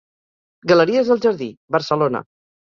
Galeries 0.71 1.13
El 1.17 1.23
Jardí, 1.27 1.51
Barcelona. 1.79 2.27